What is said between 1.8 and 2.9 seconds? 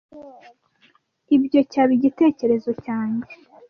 igitekerezo